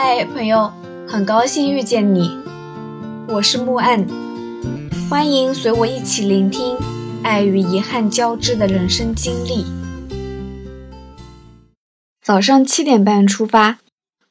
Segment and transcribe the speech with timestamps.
[0.00, 0.72] 嗨，朋友，
[1.08, 2.30] 很高兴遇见你，
[3.26, 4.06] 我是木岸，
[5.10, 6.76] 欢迎随我一起聆听
[7.24, 9.66] 爱与遗憾交织的人生经历。
[12.22, 13.80] 早上七点半出发，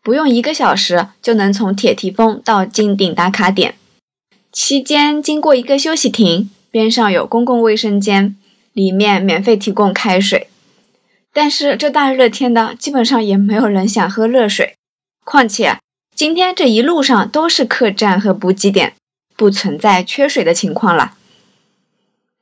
[0.02, 3.76] 不用一个小时就能从铁蹄峰到金顶打卡点。
[4.54, 8.38] 期间经过一个休息亭，边上有公共卫生间，
[8.72, 10.48] 里面免费提供开水。
[11.34, 14.77] 但是这大热天的，基本上也没有人想喝热水。
[15.30, 15.80] 况且
[16.16, 18.96] 今天这一路上都是客栈和补给点，
[19.36, 21.16] 不存在缺水的情况了。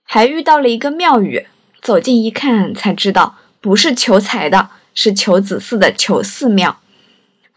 [0.04, 1.48] 还遇到了一个庙宇，
[1.82, 4.70] 走近一看才知道，不是求财的。
[4.94, 6.78] 是求子嗣的求寺庙，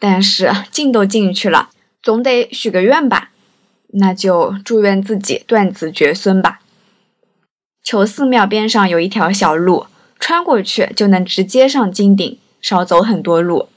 [0.01, 1.69] 但是进都进去了，
[2.03, 3.31] 总得许个愿吧？
[3.93, 6.59] 那就祝愿自己断子绝孙吧。
[7.85, 9.87] 求寺庙边上有一条小路，
[10.19, 13.69] 穿过去就能直接上金顶，少走很多路。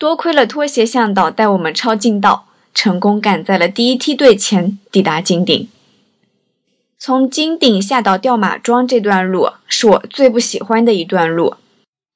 [0.00, 5.68] 多亏了拖鞋向导带我们抄近道，成功赶在了第一梯队前抵达金顶。
[6.98, 11.56] 从金顶下到吊马庄这段路是我最不喜欢的一段路。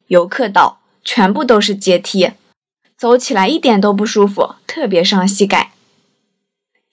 [0.07, 2.31] 游客道全部都是阶梯，
[2.97, 5.73] 走起来一点都不舒服，特别伤膝盖。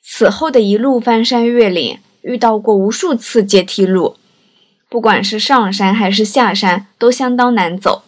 [0.03, 4.17] 此后的一路翻山越岭，遇到过无数次阶梯路，
[4.89, 8.03] 不管是上山还是下山，都相当难走。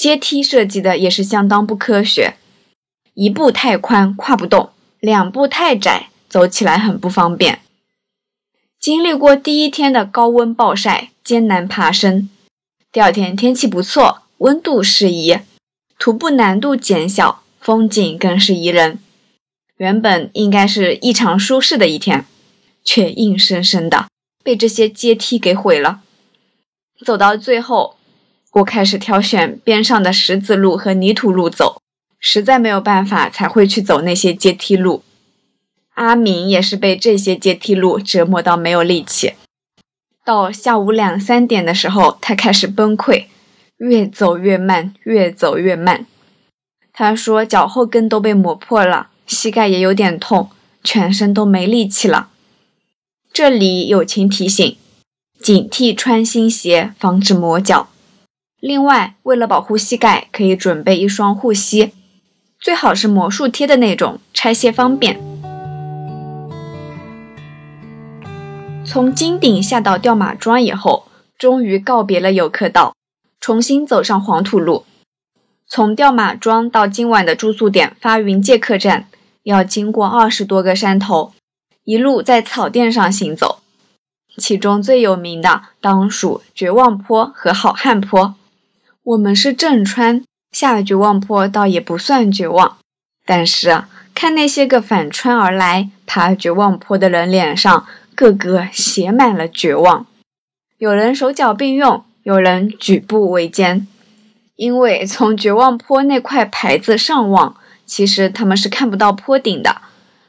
[0.00, 2.36] 阶梯设计的也是相当不科学，
[3.12, 7.60] 一步太宽跨不动，两步太窄走起来很不方便。
[8.80, 12.30] 经历过第一天的高温暴晒，艰难爬升。
[12.90, 15.36] 第二天天气不错，温度适宜，
[15.98, 19.00] 徒步难度减小，风景更是宜人。
[19.76, 22.24] 原本应该是异常舒适的一天，
[22.82, 24.06] 却硬生生的
[24.42, 26.00] 被这些阶梯给毁了。
[27.04, 27.96] 走到最后，
[28.52, 31.80] 我开始挑选边上的石子路和泥土路走，
[32.18, 35.04] 实在没有办法才会去走那些阶梯路。
[35.94, 39.34] 阿明也是被这些阶梯路折磨到没有力气。
[40.24, 43.26] 到下午两三点的时候，他开始崩溃，
[43.76, 46.06] 越走越慢，越走越慢。
[46.92, 50.50] 他说脚后跟都被磨破了，膝盖也有点痛，
[50.82, 52.30] 全身都没力气了。
[53.32, 54.76] 这里友情提醒：
[55.40, 57.89] 警惕穿新鞋，防止磨脚。
[58.60, 61.92] 另外，为了保护膝盖，可以准备一双护膝，
[62.60, 65.18] 最好是魔术贴的那种，拆卸方便。
[68.84, 71.06] 从金顶下到吊马庄以后，
[71.38, 72.94] 终于告别了游客道，
[73.40, 74.84] 重新走上黄土路。
[75.66, 79.06] 从吊马庄到今晚的住宿点发云界客栈，
[79.44, 81.32] 要经过二十多个山头，
[81.84, 83.60] 一路在草甸上行走。
[84.36, 88.34] 其中最有名的当属绝望坡和好汉坡。
[89.10, 90.22] 我们是正穿，
[90.52, 92.76] 下了绝望坡倒也不算绝望，
[93.26, 93.82] 但是
[94.14, 97.86] 看那些个反穿而来爬绝望坡的人脸上。
[98.14, 100.06] 个个写满了绝望，
[100.76, 103.88] 有人手脚并用，有人举步维艰。
[104.56, 107.56] 因为从绝望坡那块牌子上望，
[107.86, 109.80] 其实他们是看不到坡顶的。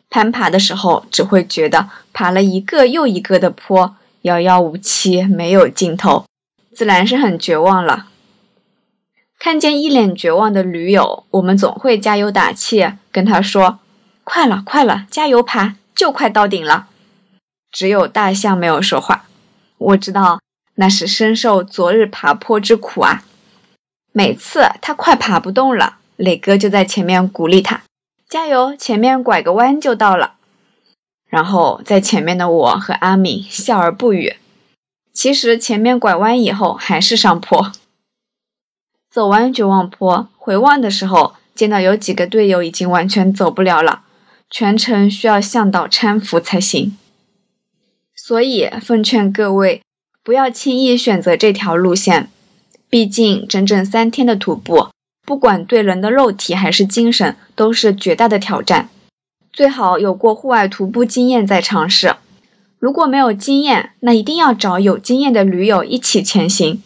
[0.09, 6.25] 攀爬的时候，只会觉得爬了一个又一个的坡，遥遥无期，没有尽头，
[6.73, 8.07] 自然是很绝望了。
[9.43, 13.79] 看见一脸绝望的驴友，我们总会加油打气，跟他说
[14.23, 16.85] ：“快了，快了，加油爬，就快到顶了。”
[17.73, 19.25] 只有大象没有说话，
[19.79, 20.39] 我知道
[20.75, 23.23] 那是深受昨日爬坡之苦啊。
[24.11, 27.81] 每次他快爬不动了，磊哥就在前面鼓励他
[28.29, 30.35] ：“加油，前面拐个弯就到了。”
[31.27, 34.35] 然后在前面的我和阿敏笑而不语。
[35.11, 37.71] 其实前面拐弯以后还是上坡。
[39.11, 44.03] 走完绝望坡，回望的时候，见到有几个队友已经完全走不了了，
[44.49, 46.97] 全程需要向导搀扶才行。
[48.15, 49.81] 所以，奉劝各位
[50.23, 52.29] 不要轻易选择这条路线。
[52.89, 54.87] 毕竟，整整三天的徒步，
[55.25, 58.87] 不管对人的肉体还是精神，都是绝大的挑战。
[59.51, 62.15] 最好有过户外徒步经验再尝试。
[62.79, 66.81] 如果没有经验，那一定要找有经验的驴友一起前行，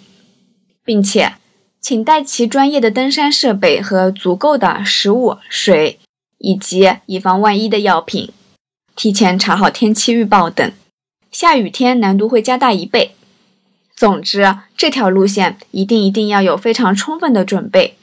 [0.83, 1.33] 并且
[1.85, 5.99] 请带齐专业的登山设备和足够的食物、水，
[6.39, 8.31] 以及以防万一的药品。
[8.95, 10.71] 提前查好天气预报等。
[11.31, 13.13] 下雨天难度会加大一倍。
[13.95, 17.95] 总之，这条路线一定一定要有非常充分的准备。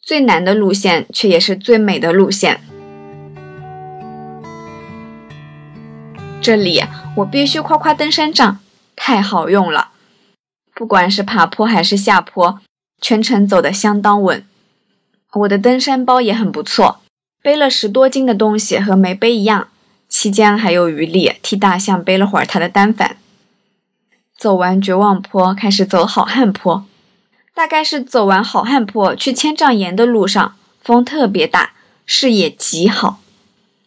[0.00, 2.62] 最难的路线，却也是最美的路线。
[6.40, 6.82] 这里
[7.18, 8.60] 我必须夸夸登山杖，
[8.96, 9.90] 太好用了。
[10.74, 12.62] 不管是爬坡还是下坡，
[13.00, 14.44] 全程走得相当稳。
[15.32, 17.00] 我的登山包也很不错，
[17.42, 19.68] 背了十多斤的东西和没背一样，
[20.08, 23.16] 期间还有余力替大象背了会儿他的单反。
[24.36, 26.84] 走完绝望坡，开始走好汉坡。
[27.52, 31.72] 大概是走完好汉坡去千丈岩的路上，风特别大，
[32.06, 33.20] 视野极好。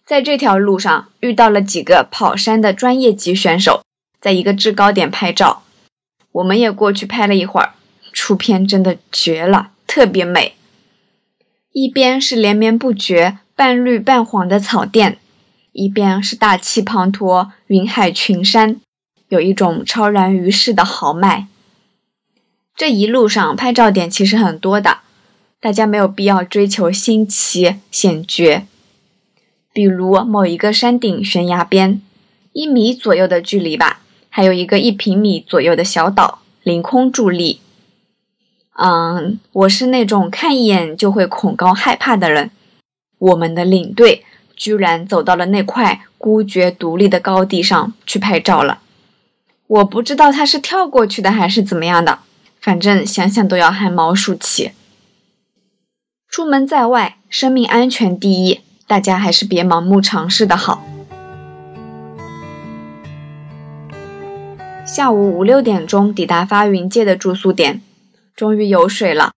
[0.05, 3.81] 在这条路上遇到了几个跑山的专业级选手，
[4.21, 5.63] 在一个制高点拍照，
[6.33, 7.73] 我们也过去拍了一会儿，
[8.13, 10.53] 出片真的绝了，特别美。
[11.71, 15.17] 一边是连绵不绝、半绿半黄的草甸，
[15.71, 18.79] 一边是大气滂沱、云海群山。
[19.29, 21.47] 有一种超然于世的豪迈。
[22.75, 24.99] 这一路上拍照点其实很多的，
[25.59, 28.67] 大家没有必要追求新奇险绝。
[29.73, 31.99] 比如某一个山顶悬崖边，
[32.51, 37.59] 一米左右的距离吧，还有一个一平米左右的小岛，凌空伫立。
[38.75, 42.49] 嗯，我是那种看一眼就会恐高害怕的人。
[43.19, 44.25] 我们的领队
[44.55, 48.79] 居然走到了那块孤绝独立的高地上去拍照了。
[49.67, 52.19] 我不知道他是跳过去的还是怎么样的，
[52.59, 54.71] 反正想想都要汗毛竖起。
[56.27, 60.83] 出门在外，生命安全第一，大家还是别盲目尝试的好。
[64.85, 67.81] 下午五六点钟抵达发云界的住宿点，
[68.35, 69.33] 终于有水了，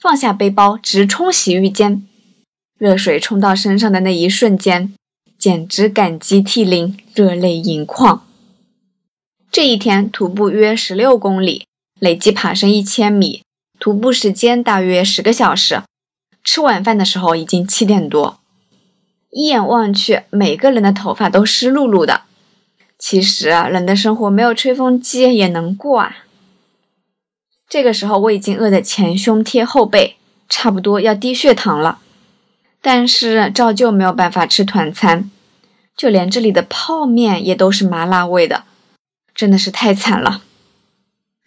[0.00, 2.06] 放下背包直冲洗浴间。
[2.78, 4.94] 热水冲到身上的那一瞬间，
[5.36, 8.24] 简直感激涕零，热泪盈眶。
[9.50, 11.66] 这一天徒步约十六公里，
[11.98, 13.42] 累计爬升一千米，
[13.80, 15.82] 徒步时间大约十个小时。
[16.44, 18.38] 吃晚饭的时候已经七点多，
[19.30, 22.22] 一眼望去，每个人的头发都湿漉漉的。
[22.98, 26.18] 其实冷的生活没有吹风机也能过啊。
[27.68, 30.16] 这个时候我已经饿得前胸贴后背，
[30.48, 31.98] 差不多要低血糖了，
[32.80, 35.30] 但是照旧没有办法吃团餐，
[35.94, 38.64] 就连这里的泡面也都是麻辣味的。
[39.34, 40.42] 真的是太惨了。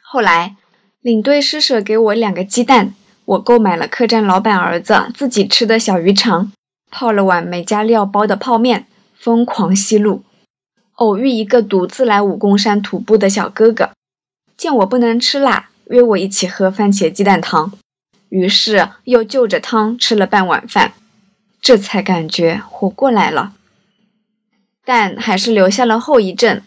[0.01, 0.55] 后来，
[1.01, 2.93] 领队施舍给我两个鸡蛋，
[3.25, 6.51] 我购买了客栈老板儿子自己吃的小鱼肠，
[6.91, 8.85] 泡了碗没加料包的泡面，
[9.15, 10.23] 疯狂吸入。
[10.97, 13.89] 偶遇一个独自来武功山徒步的小哥哥，
[14.55, 17.71] 见我不能吃辣，约我一起喝番茄鸡蛋汤，
[18.29, 20.93] 于是又就着汤吃了半碗饭，
[21.61, 23.53] 这才感觉活过来了。
[24.83, 26.61] 但还是留下了后遗症。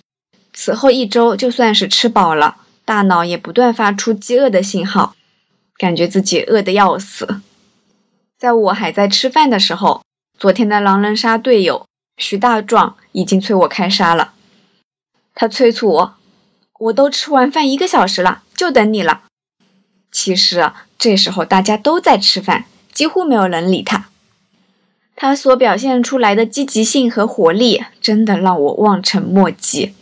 [0.53, 5.17] 此后一周，就算是吃饱了，大脑也不断发出饥饿的信号，
[5.77, 7.41] 感觉自己饿得要死。
[8.39, 10.03] 在我还在吃饭的时候，
[10.39, 11.87] 昨天的狼人杀队友
[12.19, 14.35] 徐大壮已经催我开杀了。
[15.35, 16.15] 他催促我
[16.79, 19.23] ：“我都吃完饭一个小时了，就等你了。”
[20.11, 24.07] 其实这时候大家都在吃饭，几乎没有人理他。
[25.17, 29.95] 他所表现出来的积极性和活力，真的让我望尘莫及。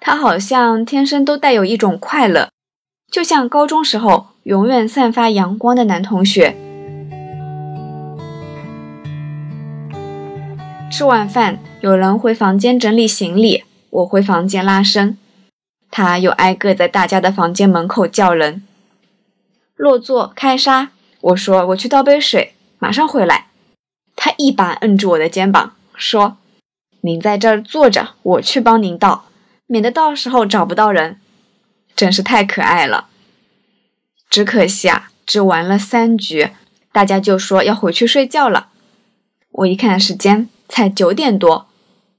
[0.00, 2.50] 他好像天生都带有一种快乐，
[3.10, 6.56] 就像高中时候永远散发阳光的男同学。
[10.90, 15.18] 吃完饭，有人回房间整理行李，我回房间拉伸，
[15.90, 18.62] 他又挨个在大家的房间门口叫人。
[19.76, 20.90] 落座开杀，
[21.20, 23.46] 我说我去倒杯水，马上回来。
[24.16, 26.36] 他一把摁住我的肩膀，说
[27.02, 29.26] ：“您在这儿坐着，我去帮您倒。”
[29.70, 31.20] 免得到时候找不到人，
[31.94, 33.08] 真是太可爱了。
[34.30, 36.50] 只可惜啊，只玩了三局，
[36.90, 38.68] 大家就说要回去睡觉了。
[39.50, 41.68] 我一看时间，才九点多，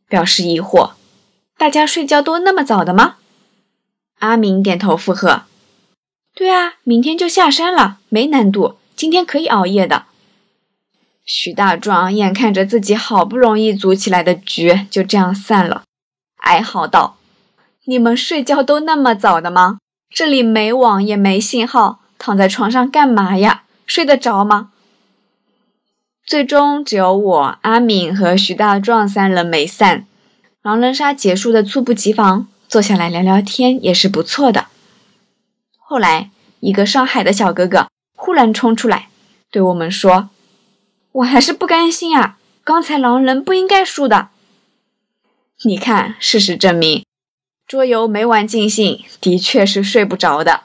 [0.07, 0.91] 表示疑惑：
[1.57, 3.15] 大家睡觉都那么早的吗？
[4.19, 5.43] 阿明点头附和：
[6.35, 10.03] 对啊，明天就下山了，没难度，今天可以熬夜的。
[11.25, 15.83] 徐大壮眼看着自己好不容易组起来的局就这样散了，
[16.37, 17.17] 哀嚎道。
[17.85, 19.77] 你们睡觉都那么早的吗？
[20.13, 23.63] 这里没网也没信号，躺在床上干嘛呀？
[23.85, 24.71] 睡得着吗？
[26.25, 30.05] 最终只有我、阿敏和徐大壮三人没散。
[30.61, 34.67] 狼人杀结束的猝不及防，坐下来聊聊天也是不错的。
[35.79, 39.09] 后来，一个上海的小哥哥忽然冲出来，
[39.49, 40.29] 对我们说
[41.11, 44.29] ：“我还是不甘心啊，刚才狼人不应该输的。”
[45.65, 47.03] 你看，事实证明。
[47.65, 50.61] 桌游没玩尽兴，的确是睡不着的。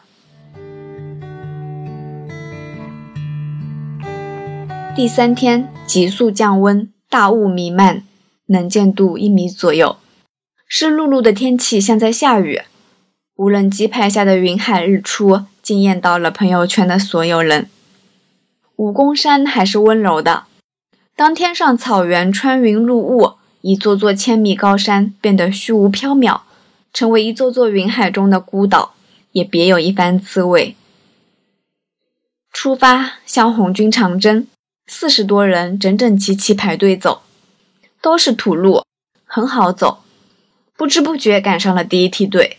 [4.94, 8.04] 第三天急速降温，大雾弥漫，
[8.46, 9.96] 能见度一米左右，
[10.76, 12.62] 湿漉漉的天气像在下雨。
[13.36, 17.70] 无人机拍下的云海日出惊艳到了朋友圈的所有人。
[18.74, 20.46] 武功山还是温柔的，
[21.14, 26.40] 当天上草原穿云入雾，一座座千米高山变得虚无缥缈，
[26.92, 28.94] 成为一座座云海中的孤岛，
[29.30, 30.74] 也别有一番滋味。
[32.52, 34.48] 出发，向红军长征，
[34.88, 37.22] 四十多人整整齐齐排队走，
[38.02, 38.82] 都是土路，
[39.24, 40.00] 很好走。
[40.76, 42.58] 不知不觉赶上了第一梯队，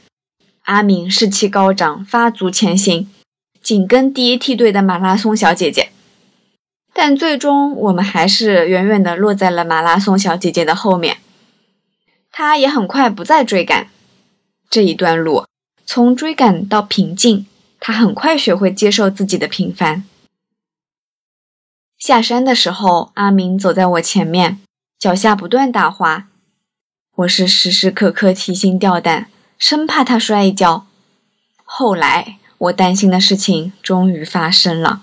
[0.64, 3.10] 阿明士气高涨，发足前行，
[3.62, 5.92] 紧跟第一梯队的马拉松小姐姐。
[6.94, 11.18] 但最终我们还是远远地落在了马拉松小姐姐的后面。
[12.32, 13.90] 她也很快不再追赶。
[14.70, 15.46] 这一段路，
[15.86, 17.46] 从追赶到平静。
[17.78, 20.06] 他很快学会接受自己的平凡。
[22.00, 24.60] 下山的时候，阿明走在我前面，
[24.98, 26.28] 脚下不断打滑，
[27.20, 30.86] 我是时时刻刻提心吊胆，生怕他摔一跤。
[31.64, 35.02] 后来，我担心的事情终于发生了。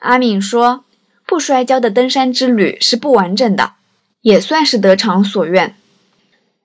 [0.00, 0.84] 阿敏说
[1.24, 3.74] ：“不摔跤的登山之旅是不完整的，
[4.22, 5.76] 也算是得偿所愿。”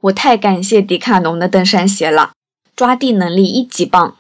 [0.02, 2.32] 我太感谢迪卡侬的登山鞋了，
[2.76, 4.18] 抓地能力一级棒。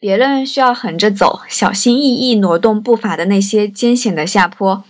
[0.00, 4.82] 别人需要横着走，小心翼翼挪动步伐的那些艰险的下坡，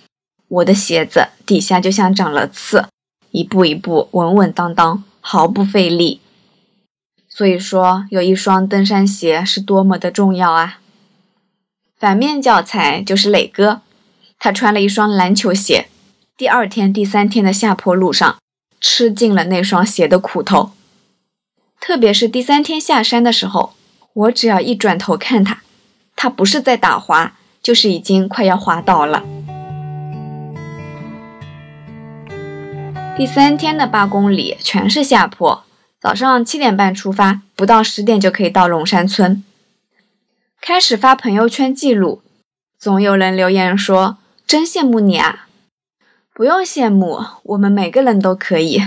[0.46, 2.86] 我的鞋子底下就像长了刺，
[3.36, 6.22] 一步一步稳稳当当，毫不费力。
[7.28, 10.80] 所以说，有一双登山鞋是多么的重要啊！
[11.98, 13.82] 反面教材就是磊哥，
[14.38, 15.88] 他穿了一双篮球鞋，
[16.34, 18.38] 第二天、第三天的下坡路上，
[18.80, 20.70] 吃尽了那双鞋的苦头，
[21.78, 23.74] 特别是第三天下山的时候。
[24.14, 25.60] 我只要一转头看他，
[26.14, 29.22] 他不是在打滑，就是已经快要滑倒了。
[33.16, 35.64] 第三天的八公里全是下坡，
[35.98, 39.42] 早上七点半出发，不到十点就可以到龙山村。
[40.60, 42.20] 开始发朋友圈记录，
[42.78, 45.48] 总有人留言说：“真羡慕你啊！”
[46.34, 48.82] 不用羡慕，我们每个人都可以。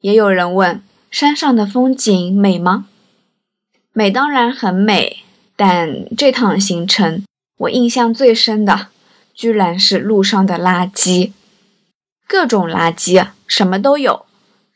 [0.00, 2.86] 也有人问：山上的风景美吗？
[3.92, 5.24] 美当然很美，
[5.56, 7.24] 但这趟行程
[7.58, 8.86] 我印象最深的，
[9.34, 11.32] 居然是路上的垃圾，
[12.32, 14.24] 各种垃圾，什么都有，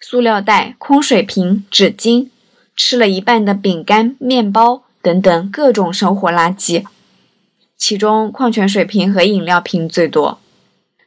[0.00, 2.26] 塑料袋、空水瓶、纸巾，
[2.75, 6.84] 吃了一半的饼干、面包等等各种生活垃圾，
[7.76, 10.40] 其中矿泉水瓶和饮料瓶最多，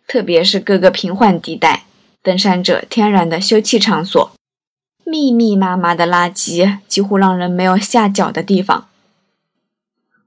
[0.08, 1.84] 特别是各个平缓地带，
[2.24, 4.32] 登山者天然的休憩场所。
[5.04, 8.88] 密密麻麻的垃圾，几乎让人没有下脚的地方。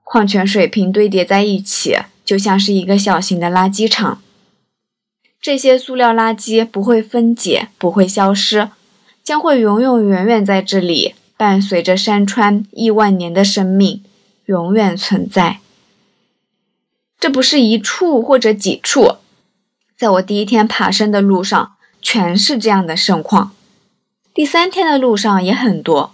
[0.04, 1.96] 矿泉水瓶堆叠在一起，
[2.26, 4.20] 就像是一个小型的垃圾场。
[5.40, 8.68] 这些塑料垃圾不会分解，不会消失，
[9.24, 14.04] 将会永永远远在这里，伴随着山川亿万年的生命，
[14.44, 15.60] 永远存在。
[17.18, 19.16] 这不是一处或者几处，
[19.96, 23.52] 在我第一天爬山的路上，全是这样的盛况。
[24.34, 26.12] 第三天的路上也很多，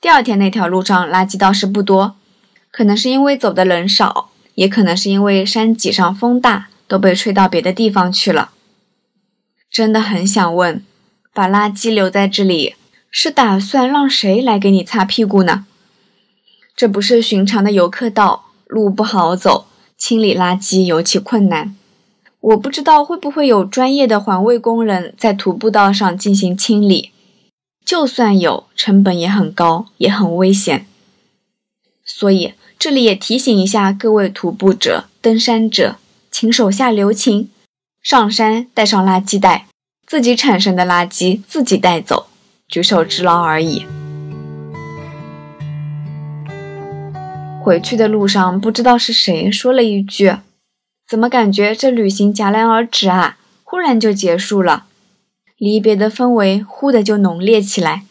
[0.00, 2.16] 第二天那条路上垃圾倒是不多，
[2.72, 8.50] 可能是因为走的人少，也可能是因为山脊上风大，都被吹到别的地方去了。
[9.74, 10.84] 真的很想问，
[11.32, 12.76] 把垃圾留在这里，
[13.10, 15.66] 是打算让谁来给你擦屁股呢？
[16.76, 19.66] 这不是寻常的游客道，路不好走，
[19.98, 21.74] 清理垃圾尤其困难。
[22.38, 27.10] 我不知道会不会有专业的环卫工人在徒步道上进行清理。
[27.84, 30.86] 就算有，成本也很高，也很危险。
[32.04, 35.96] 所以这里也提醒一下各位徒步者、登山者，
[36.30, 37.50] 请手下留情，
[38.04, 39.66] 上山带上垃圾袋，
[40.06, 42.26] 自己产生的垃圾自己带走，
[42.68, 43.86] 举手之劳而已。
[47.62, 50.36] 回去的路上，不知道是谁说了一句
[51.08, 53.38] ：“怎么感觉这旅行戛然而止啊？
[53.62, 54.84] 忽然就结束了。”
[55.56, 58.02] 离别的氛围忽的就浓烈起来。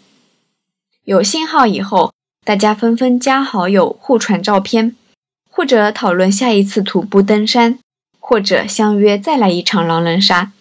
[1.04, 2.12] 有信号以后，
[2.44, 4.96] 大家纷纷加好友、互传照片，
[5.52, 7.78] 或者讨论下一次徒步登山，
[8.26, 10.54] 或者相约再来一场狼人杀。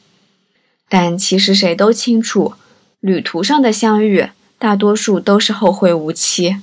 [0.88, 2.54] 但其实谁都清楚，
[2.98, 6.56] 旅途上的相遇大多数都是后会无期。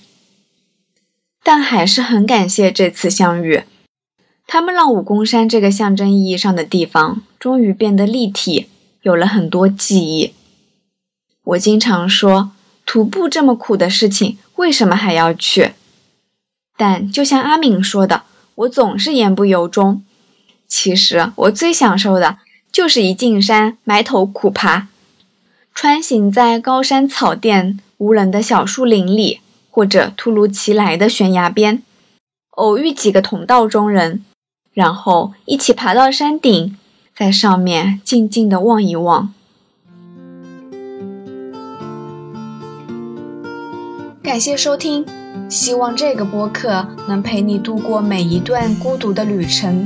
[1.42, 3.64] 但还是很感谢这次相遇，
[4.46, 8.68] 他们让武功山这个象征意义上的地方终于变得立体。
[9.02, 10.34] 有了很多记忆。
[11.46, 12.52] 我经常说，
[12.86, 15.72] 徒步这么苦的事情，为什么还要去？
[16.76, 18.24] 但就像阿敏说的，
[18.56, 20.04] 我总是言不由衷。
[20.70, 22.38] 其实我最享受的
[22.72, 24.88] 就是一进山埋头苦爬，
[25.76, 31.84] 穿行在高山草甸无人的小树林里，或者突如其来的悬崖边，
[32.52, 34.24] 偶遇几个同道中人，
[34.74, 36.78] 然后一起爬到山顶。
[37.16, 39.34] 在上面静静的望一望。
[44.24, 45.06] 感谢收听，
[45.50, 49.86] 希望这个播客能陪你度过每一段孤独的旅程，